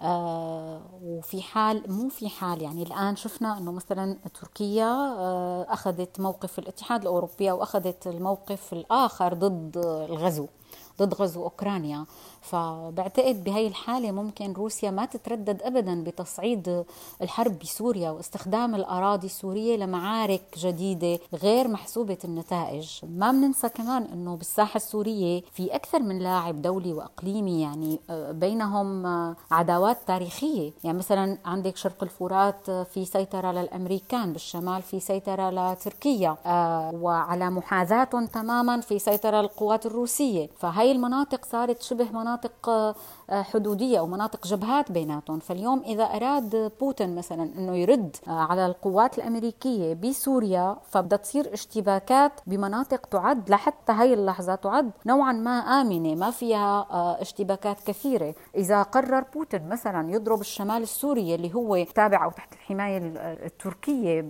آه 0.01 0.83
وفي 1.03 1.43
حال 1.43 1.93
مو 1.93 2.09
في 2.09 2.29
حال 2.29 2.63
يعني 2.63 2.83
الآن 2.83 3.17
شفنا 3.17 3.59
إنه 3.59 3.73
مثلا 3.73 4.19
تركيا 4.41 4.85
آه 5.19 5.67
أخذت 5.69 6.21
موقف 6.21 6.59
الاتحاد 6.59 7.01
الأوروبي 7.03 7.51
أو 7.51 7.63
أخذت 7.63 8.07
الموقف 8.07 8.73
الآخر 8.73 9.35
ضد 9.35 9.77
الغزو. 10.11 10.47
ضد 10.99 11.15
غزو 11.15 11.43
أوكرانيا. 11.43 12.05
فبعتقد 12.43 13.45
بهي 13.45 13.67
الحالة 13.67 14.11
ممكن 14.13 14.53
روسيا 14.53 14.91
ما 14.91 15.05
تتردد 15.05 15.63
أبدا 15.63 16.05
بتصعيد 16.05 16.85
الحرب 17.23 17.59
بسوريا 17.59 18.11
واستخدام 18.11 18.75
الأراضي 18.75 19.27
السورية 19.27 19.77
لمعارك 19.77 20.43
جديدة 20.59 21.19
غير 21.35 21.69
محسوبة 21.69 22.19
النتائج. 22.25 23.01
ما 23.03 23.31
بننسى 23.31 23.69
كمان 23.69 24.03
أنه 24.03 24.37
بالساحة 24.37 24.77
السورية 24.77 25.43
في 25.53 25.75
أكثر 25.75 25.99
من 26.03 26.19
لاعب 26.19 26.63
دولي 26.63 26.93
وإقليمي 26.93 27.63
يعني 27.63 28.01
آه، 28.11 28.33
بينهم 28.33 29.07
آه، 29.07 29.37
عداوات 29.51 29.99
تاريخية. 30.07 30.73
يعني 30.85 30.99
مثلا 30.99 31.39
عندك 31.45 31.77
شرق 31.77 32.03
الفرات 32.03 32.69
آه، 32.69 32.83
في 32.83 33.05
سيطرة 33.05 33.53
للأمريكان 33.53 34.33
بالشمال 34.33 34.83
في 34.83 35.01
سيطرة 35.01 35.51
لتركيا 35.51 36.37
وعلى 37.03 37.51
محاذاتهم 37.51 38.27
تماما 38.27 38.81
في 38.81 38.99
سيطرة 38.99 39.41
القوات 39.41 39.87
الروسية. 39.87 40.49
فهي 40.59 40.86
المناطق 40.93 41.45
صارت 41.45 41.83
شبه 41.83 42.13
مناطق 42.13 42.95
حدودية 43.31 43.99
أو 43.99 44.07
مناطق 44.07 44.47
جبهات 44.47 44.93
بيناتهم. 44.93 45.39
فاليوم 45.39 45.83
إذا 45.87 46.05
أراد 46.05 46.73
بوتين 46.81 47.17
مثلا 47.17 47.43
أنه 47.59 47.77
يرد 47.77 48.17
على 48.27 48.67
القوات 48.67 49.19
الأمريكية 49.19 49.95
بسوريا 49.95 50.77
فبدها 50.91 51.19
تصير 51.19 51.53
اشتباكات 51.53 52.33
بمناطق 52.47 53.07
تعد 53.07 53.51
لحتى 53.51 53.93
هي 53.93 54.15
اللحظة 54.15 54.55
تعد 54.55 54.91
نوعا 55.07 55.33
ما 55.33 55.51
آمنة 55.51 56.15
ما 56.15 56.31
فيها 56.31 56.87
آه، 56.91 57.21
اشتباكات 57.21 57.81
كثيرة. 57.81 58.35
إذا 58.57 58.83
قرر 58.83 59.25
بوتين 59.35 59.69
مثلا 59.69 60.11
يضرب 60.11 60.41
الشمال 60.41 60.83
السوري 60.83 61.35
اللي 61.35 61.55
هو 61.55 61.85
تابع 61.95 62.25
أو 62.25 62.31
تحت 62.31 62.53
الحماية 62.53 62.99
التركية 63.47 64.21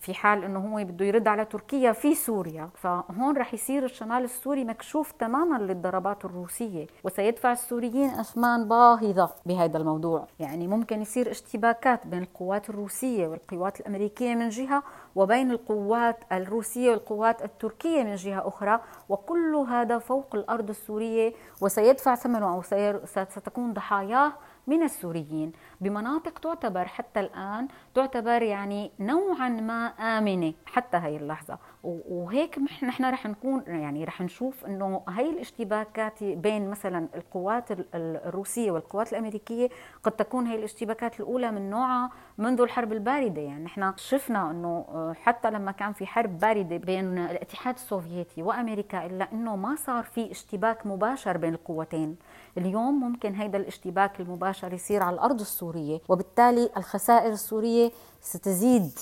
في 0.00 0.14
حال 0.14 0.44
أنه 0.44 0.58
هو 0.58 0.84
بده 0.84 1.04
يرد 1.04 1.28
على 1.28 1.44
تركيا 1.44 1.92
في 1.92 2.14
سوريا 2.14 2.70
فهون 2.74 3.36
رح 3.36 3.54
يصير 3.54 3.84
الشمال 3.84 4.24
السوري 4.24 4.64
مكشوف 4.64 5.12
تماما 5.12 5.56
للضربات 5.56 6.24
الروسية. 6.24 6.86
وسيدفع 7.04 7.52
السوريين 7.52 8.10
أثمان 8.10 8.43
باهظة 8.68 9.30
بهذا 9.46 9.78
الموضوع. 9.78 10.26
يعني 10.40 10.66
ممكن 10.68 11.02
يصير 11.02 11.30
اشتباكات 11.30 12.06
بين 12.06 12.22
القوات 12.22 12.70
الروسية 12.70 13.26
والقوات 13.26 13.80
الأمريكية 13.80 14.34
من 14.34 14.48
جهة 14.48 14.82
وبين 15.14 15.50
القوات 15.50 16.16
الروسية 16.32 16.90
والقوات 16.90 17.42
التركية 17.44 18.02
من 18.02 18.14
جهة 18.14 18.48
أخرى 18.48 18.80
وكل 19.08 19.54
هذا 19.56 19.98
فوق 19.98 20.34
الأرض 20.34 20.68
السورية 20.68 21.32
وسيدفع 21.60 22.14
ثمنه 22.14 22.54
أو 22.54 22.62
ستكون 23.04 23.72
ضحاياه 23.72 24.32
من 24.66 24.82
السوريين 24.82 25.52
بمناطق 25.80 26.38
تعتبر 26.38 26.84
حتى 26.84 27.20
الآن 27.20 27.68
تعتبر 27.94 28.42
يعني 28.42 28.90
نوعا 29.00 29.48
ما 29.48 29.86
آمنة 29.86 30.52
حتى 30.66 30.96
هي 30.96 31.16
اللحظة. 31.16 31.58
وهيك 31.84 32.58
نحن 32.82 33.04
رح 33.04 33.26
نكون 33.26 33.62
يعني 33.66 34.04
رح 34.04 34.20
نشوف 34.20 34.66
إنه 34.66 35.02
هي 35.08 35.30
الاشتباكات 35.30 36.24
بين 36.24 36.70
مثلا 36.70 37.08
القوات 37.14 37.68
الروسية 37.94 38.70
والقوات 38.70 39.12
الأمريكية 39.12 39.68
قد 40.02 40.12
تكون 40.12 40.46
هي 40.46 40.56
الاشتباكات 40.56 41.20
الأولى 41.20 41.52
من 41.52 41.70
نوعها 41.70 42.10
منذ 42.38 42.60
الحرب 42.60 42.92
الباردة. 42.92 43.40
يعني 43.40 43.64
نحن 43.64 43.92
شفنا 43.96 44.50
إنه 44.50 44.84
حتى 45.14 45.50
لما 45.50 45.72
كان 45.72 45.92
في 45.92 46.06
حرب 46.06 46.38
باردة 46.38 46.76
بين 46.76 47.18
الاتحاد 47.18 47.74
السوفيتي 47.74 48.42
وأمريكا 48.42 49.06
إلا 49.06 49.32
إنه 49.32 49.56
ما 49.56 49.76
صار 49.76 50.04
في 50.04 50.30
اشتباك 50.30 50.86
مباشر 50.86 51.36
بين 51.36 51.54
القوتين. 51.54 52.16
اليوم 52.58 53.00
ممكن 53.00 53.34
هيدا 53.34 53.58
الاشتباك 53.58 54.20
المباشر 54.20 54.72
يصير 54.72 55.02
على 55.02 55.14
الأرض 55.14 55.40
السورية 55.40 56.00
وبالتالي 56.08 56.70
الخسائر 56.76 57.32
السورية 57.32 57.90
ستزيد. 58.20 58.98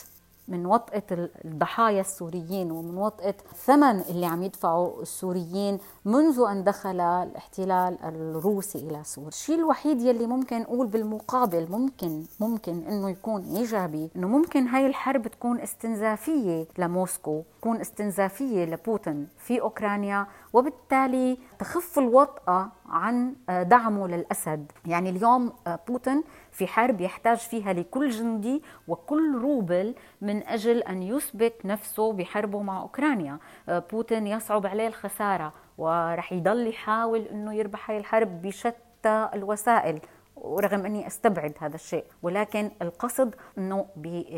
من 0.52 0.66
وطئة 0.66 1.02
الضحايا 1.44 2.00
السوريين 2.00 2.70
ومن 2.70 2.96
وطئة 2.98 3.34
الثمن 3.52 4.00
اللي 4.00 4.26
عم 4.26 4.42
يدفعه 4.42 5.00
السوريين 5.02 5.78
منذ 6.04 6.44
أن 6.50 6.64
دخل 6.64 7.00
الاحتلال 7.00 7.98
الروسي 8.04 8.78
إلى 8.78 9.04
سوريا. 9.04 9.28
الشيء 9.28 9.58
الوحيد 9.58 10.00
يلي 10.00 10.26
ممكن 10.26 10.60
نقول 10.60 10.86
بالمقابل 10.86 11.66
ممكن 11.70 12.22
ممكن 12.40 12.82
أنه 12.88 13.10
يكون 13.10 13.42
إيجابي 13.56 14.10
أنه 14.16 14.28
ممكن 14.28 14.66
هاي 14.66 14.86
الحرب 14.86 15.28
تكون 15.28 15.60
استنزافية 15.60 16.66
لموسكو 16.78 17.42
تكون 17.60 17.80
استنزافية 17.80 18.64
لبوتين 18.64 19.28
في 19.38 19.60
أوكرانيا 19.60 20.26
وبالتالي 20.52 21.38
تخف 21.58 21.98
الوطأة 21.98 22.68
عن 22.88 23.34
دعمه 23.48 24.08
للأسد. 24.08 24.72
يعني 24.86 25.10
اليوم 25.10 25.52
بوتين 25.88 26.22
في 26.52 26.66
حرب 26.66 27.00
يحتاج 27.00 27.36
فيها 27.36 27.72
لكل 27.72 28.10
جندي 28.10 28.62
وكل 28.88 29.38
روبل 29.38 29.94
من 30.20 30.46
أجل 30.46 30.78
أن 30.78 31.02
يثبت 31.02 31.54
نفسه 31.64 32.12
بحربه 32.12 32.62
مع 32.62 32.80
أوكرانيا. 32.80 33.38
بوتين 33.68 34.26
يصعب 34.26 34.66
عليه 34.66 34.86
الخسارة 34.86 35.52
ورح 35.78 36.32
يضل 36.32 36.66
يحاول 36.66 37.20
أنه 37.20 37.54
يربح 37.54 37.90
هاي 37.90 37.98
الحرب 37.98 38.42
بشتى 38.42 39.28
الوسائل 39.34 40.00
ورغم 40.36 40.86
أني 40.86 41.06
أستبعد 41.06 41.54
هذا 41.60 41.74
الشيء 41.74 42.04
ولكن 42.22 42.70
القصد 42.82 43.34
أنه 43.58 43.86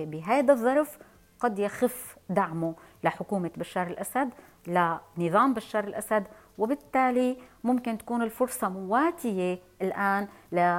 بهذا 0.06 0.52
الظرف 0.52 0.98
قد 1.40 1.58
يخف 1.58 2.16
دعمه 2.28 2.74
لحكومة 3.04 3.50
بشار 3.56 3.86
الأسد 3.86 4.30
لنظام 4.66 5.54
بشار 5.54 5.84
الأسد 5.84 6.24
وبالتالي 6.58 7.36
ممكن 7.64 7.98
تكون 7.98 8.22
الفرصة 8.22 8.68
مواتية 8.68 9.58
الآن 9.82 10.28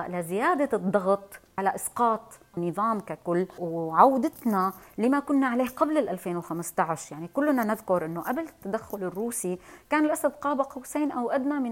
لزيادة 0.10 0.78
الضغط 0.78 1.40
على 1.58 1.76
إسقاط 1.76 2.40
النظام 2.58 3.00
ككل 3.00 3.48
وعودتنا 3.60 4.74
لما 4.98 5.20
كنا 5.20 5.48
عليه 5.48 5.68
قبل 5.68 5.98
2015 6.10 7.16
يعني 7.16 7.28
كلنا 7.28 7.64
نذكر 7.64 8.06
إنه 8.06 8.22
قبل 8.22 8.40
التدخل 8.42 9.04
الروسي 9.04 9.60
كان 9.90 10.06
الأسد 10.06 10.32
قاب 10.32 10.62
قوسين 10.62 11.12
أو 11.12 11.32
أدنى 11.32 11.54
من 11.54 11.72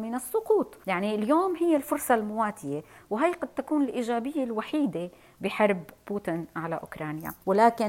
من 0.00 0.14
السقوط. 0.14 0.78
يعني 0.86 1.14
اليوم 1.14 1.56
هي 1.56 1.76
الفرصة 1.76 2.14
المواتية 2.14 2.82
وهي 3.10 3.32
قد 3.32 3.48
تكون 3.48 3.82
الإيجابية 3.82 4.44
الوحيدة 4.44 5.10
بحرب 5.40 5.82
بوتين 6.08 6.46
على 6.56 6.74
أوكرانيا. 6.74 7.32
ولكن 7.46 7.88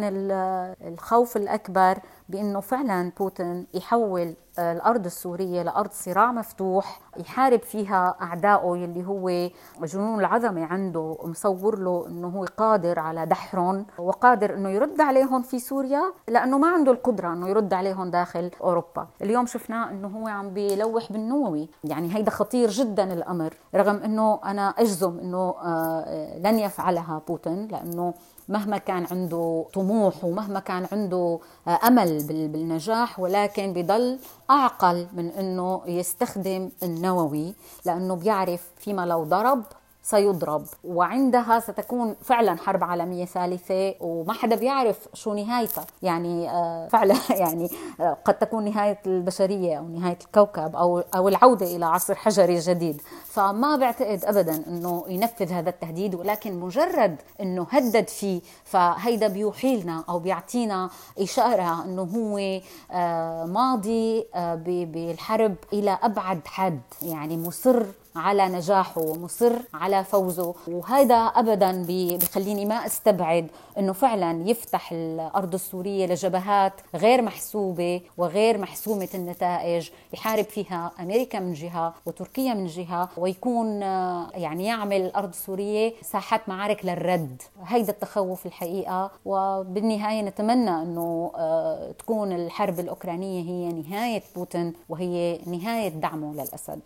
الخوف 0.82 1.38
الأكبر 1.38 2.00
بأنه 2.30 2.60
فعلا 2.60 3.12
بوتين 3.20 3.68
يحول 3.74 4.34
الأرض 4.60 5.06
السورية 5.06 5.62
لأرض 5.64 5.90
صراع 5.92 6.32
مفتوح 6.32 7.00
يحارب 7.18 7.60
فيها 7.62 8.16
أعدائه 8.22 8.78
يلي 8.78 9.06
هو 9.08 9.50
جنون 9.84 10.20
العظمة 10.20 10.66
عنده 10.66 11.18
مصور 11.24 11.80
له 11.80 12.08
إنه 12.08 12.28
هو 12.28 12.46
قادر 12.58 13.00
على 13.00 13.26
دحرهم 13.26 13.86
وقادر 14.00 14.54
إنه 14.54 14.70
يرد 14.70 15.02
عليهم 15.02 15.42
في 15.42 15.60
سوريا 15.60 16.02
لأنه 16.28 16.58
ما 16.58 16.68
عنده 16.68 16.92
القدرة 16.92 17.34
إنه 17.34 17.50
يرد 17.50 17.74
عليهم 17.74 18.10
داخل 18.12 18.52
أوروبا. 18.62 19.08
اليوم 19.22 19.46
شفناه 19.46 19.90
إنه 19.90 20.08
هو 20.08 20.28
عم 20.28 20.50
بيلوح 20.50 21.12
بالنووي. 21.12 21.70
يعني 21.84 22.16
هيدا 22.16 22.32
خطير 22.32 22.70
جدا 22.70 23.14
الأمر 23.14 23.54
رغم 23.76 23.96
إنه 23.96 24.40
أنا 24.46 24.70
أجزم 24.70 25.20
إنه 25.20 25.56
آه، 25.64 26.38
لن 26.40 26.60
يفعلها 26.60 27.22
بوتين 27.28 27.68
لأنه 27.68 28.07
مهما 28.50 28.78
كان 28.78 29.08
عنده 29.12 29.66
طموح 29.74 30.24
ومهما 30.24 30.60
كان 30.60 30.88
عنده 30.92 31.40
آه، 31.68 31.80
أمل 31.88 32.24
بالنجاح 32.28 33.20
ولكن 33.20 33.74
بضل 33.74 34.20
أعقل 34.50 35.08
من 35.14 35.30
إنه 35.30 35.82
يستخدم 35.86 36.70
النووي 36.84 37.54
لأنه 37.86 38.16
بيعرف 38.16 38.70
فيما 38.78 39.06
لو 39.06 39.24
ضرب 39.24 39.64
سيضرب. 40.08 40.66
وعندها 40.84 41.60
ستكون 41.60 42.16
فعلا 42.22 42.58
حرب 42.58 42.84
عالمية 42.84 43.26
ثالثة 43.26 43.96
وما 44.00 44.34
حدا 44.34 44.56
بيعرف 44.56 45.08
شو 45.14 45.34
نهايتها. 45.34 45.86
يعني 46.02 46.50
آه، 46.50 46.88
فعلا 46.88 47.16
يعني 47.44 47.70
آه، 48.00 48.18
قد 48.26 48.34
تكون 48.34 48.66
نهاية 48.66 49.00
البشرية 49.06 49.78
أو 49.78 49.88
نهاية 49.88 50.18
الكوكب 50.26 50.76
أو 50.76 51.00
أو 51.00 51.28
العودة 51.28 51.76
إلى 51.76 51.86
عصر 51.86 52.16
حجري 52.16 52.60
جديد. 52.60 53.02
فما 53.26 53.76
بعتقد 53.76 54.26
ابدا 54.26 54.64
إنه 54.68 55.04
ينفذ 55.08 55.52
هذا 55.52 55.70
التهديد 55.70 56.16
ولكن 56.16 56.60
مجرد 56.60 57.16
إنه 57.42 57.68
هدد 57.70 58.08
فيه 58.08 58.42
فهيدا 58.64 59.28
بيوحي 59.28 59.82
لنا 59.82 60.04
أو 60.10 60.20
بيعطينا 60.20 60.90
إشارة 61.20 61.86
إنه 61.86 62.02
هو 62.02 62.62
آه، 62.92 63.46
ماضي 63.46 64.26
بالحرب 64.66 65.56
إلى 65.74 66.00
أبعد 66.04 66.42
حد. 66.46 66.82
يعني 67.02 67.38
مصر 67.38 67.86
على 68.18 68.48
نجاحه 68.48 69.02
ومصر 69.02 69.54
على 69.74 70.04
فوزه. 70.04 70.56
وهذا 70.68 71.16
ابدا 71.16 71.86
بخليني 71.88 72.66
ما 72.66 72.76
أستبعد 72.86 73.48
إنه 73.78 73.94
فعلا 73.94 74.50
يفتح 74.50 74.92
الأرض 74.92 75.54
السورية 75.54 76.06
لجبهات 76.06 76.74
غير 76.96 77.22
محسوبة 77.22 78.02
وغير 78.18 78.58
محسومة 78.58 79.08
النتائج 79.16 79.90
يحارب 80.14 80.46
فيها 80.46 80.92
أمريكا 81.00 81.40
من 81.40 81.54
جهة 81.54 81.94
وتركيا 82.06 82.54
من 82.54 82.66
جهة 82.66 83.10
ويكون 83.18 83.84
آه، 83.84 84.30
يعني 84.34 84.66
يعمل 84.66 85.02
الأرض 85.02 85.30
السوريه 85.30 85.94
ساحات 86.02 86.50
معارك 86.50 86.86
للرد. 86.86 87.42
هيدا 87.66 87.92
التخوف 87.92 88.46
الحقيقة. 88.46 89.12
وبالنهاية 89.26 90.22
نتمنى 90.22 90.70
إنه 90.70 91.32
آه، 91.36 91.92
تكون 92.00 92.32
الحرب 92.32 92.80
الأوكرانية 92.80 93.42
هي 93.42 93.82
نهاية 93.82 94.24
بوتين 94.36 94.74
وهي 94.90 95.40
نهاية 95.46 95.90
دعمه 95.90 96.34
للأسد. 96.34 96.80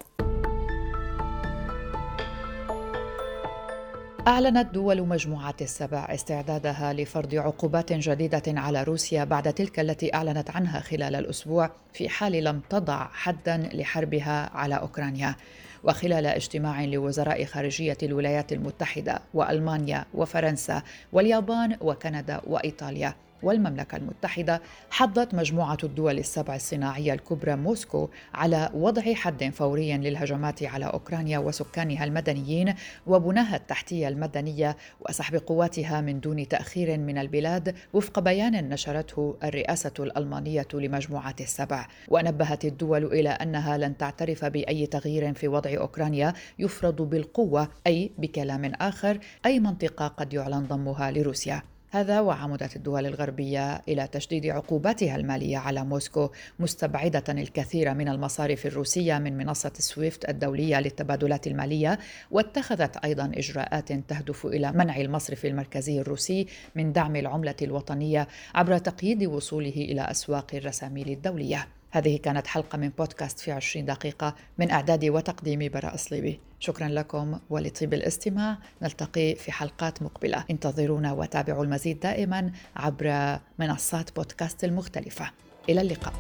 أعلنت 4.28 4.74
دول 4.74 5.08
مجموعة 5.08 5.56
السبع 5.62 6.08
استعدادها 6.10 6.94
لفرض 6.94 7.36
عقوبات 7.36 7.94
جديدة 7.94 8.44
على 8.48 8.84
روسيا 8.84 9.24
بعد 9.24 9.54
تلك 9.54 9.80
التي 9.80 10.14
أعلنت 10.14 10.50
عنها 10.50 10.80
خلال 10.80 11.16
الأسبوع 11.16 11.70
في 11.94 12.10
حال 12.10 12.44
لم 12.44 12.62
تضع 12.70 13.08
حدا 13.08 13.58
لحربها 13.74 14.50
على 14.54 14.76
أوكرانيا. 14.76 15.36
وخلال 15.84 16.26
اجتماع 16.26 16.86
لوزراء 16.86 17.46
خارجية 17.46 17.98
الولايات 18.04 18.54
المتحدة 18.54 19.20
وألمانيا 19.34 20.06
وفرنسا 20.14 20.82
واليابان 21.14 21.78
وكندا 21.82 22.42
وإيطاليا 22.48 23.14
والمملكة 23.44 23.96
المتحدة 23.96 24.62
حضت 24.90 25.36
مجموعة 25.36 25.78
الدول 25.84 26.20
السبع 26.20 26.56
الصناعية 26.56 27.14
الكبرى 27.14 27.56
موسكو 27.56 28.10
على 28.34 28.70
وضع 28.74 29.14
حد 29.14 29.50
فوري 29.54 29.98
للهجمات 29.98 30.64
على 30.64 30.86
أوكرانيا 30.86 31.40
وسكانها 31.40 32.04
المدنيين 32.04 32.74
وبناها 33.08 33.56
التحتية 33.56 34.08
المدنية 34.08 34.78
وسحب 35.00 35.36
قواتها 35.36 36.02
من 36.02 36.20
دون 36.20 36.48
تأخير 36.48 36.98
من 36.98 37.18
البلاد 37.18 37.76
وفق 37.94 38.20
بيان 38.20 38.70
نشرته 38.70 39.38
الرئاسة 39.44 39.94
الألمانية 40.00 40.68
لمجموعة 40.74 41.36
السبع. 41.40 41.88
ونبهت 42.10 42.66
الدول 42.66 43.06
إلى 43.06 43.30
أنها 43.30 43.78
لن 43.78 43.98
تعترف 43.98 44.46
بأي 44.46 44.86
تغيير 44.86 45.34
في 45.34 45.48
وضع 45.48 45.78
أوكرانيا 45.78 46.34
يفرض 46.60 47.02
بالقوة 47.02 47.68
أي 47.88 48.12
بكلام 48.18 48.66
آخر 48.66 49.20
أي 49.46 49.60
منطقة 49.60 50.08
قد 50.08 50.34
يعلن 50.34 50.68
ضمها 50.68 51.12
لروسيا. 51.12 51.71
هذا 51.94 52.20
وعمدت 52.20 52.76
الدول 52.76 53.06
الغربية 53.06 53.82
إلى 53.88 54.08
تشديد 54.08 54.46
عقوباتها 54.46 55.16
المالية 55.16 55.58
على 55.58 55.84
موسكو 55.86 56.30
مستبعدة 56.60 57.24
الكثير 57.30 57.94
من 57.94 58.10
المصارف 58.10 58.66
الروسية 58.66 59.18
من 59.18 59.38
منصة 59.38 59.72
سويفت 59.74 60.30
الدولية 60.30 60.80
للتبادلات 60.80 61.48
المالية 61.48 62.00
واتخذت 62.32 62.98
أيضا 62.98 63.32
إجراءات 63.36 63.94
تهدف 63.94 64.46
إلى 64.46 64.72
منع 64.72 64.98
المصرف 64.98 65.46
المركزي 65.46 66.02
الروسي 66.02 66.48
من 66.76 66.94
دعم 66.94 67.16
العملة 67.16 67.56
الوطنية 67.62 68.28
عبر 68.56 68.78
تقييد 68.78 69.24
وصوله 69.24 69.76
إلى 69.76 70.02
أسواق 70.02 70.56
الرساميل 70.56 71.10
الدولية. 71.10 71.68
هذه 71.92 72.18
كانت 72.18 72.48
حلقة 72.48 72.78
من 72.78 72.90
بودكاست 72.90 73.40
في 73.40 73.52
عشرين 73.52 73.86
دقيقة 73.86 74.36
من 74.58 74.72
إعدادي 74.72 75.10
وتقديمي 75.10 75.70
براء 75.70 75.96
صليبي 75.96 76.40
شكرا 76.62 76.88
لكم 76.88 77.40
ولطيب 77.50 77.94
الاستماع. 77.94 78.58
نلتقي 78.82 79.36
في 79.36 79.52
حلقات 79.52 80.02
مقبلة. 80.04 80.44
انتظرونا 80.52 81.12
وتابعوا 81.12 81.64
المزيد 81.64 82.00
دائما 82.00 82.52
عبر 82.76 83.40
منصات 83.60 84.16
بودكاست 84.16 84.64
المختلفة. 84.64 85.32
إلى 85.70 85.82
اللقاء. 85.82 86.14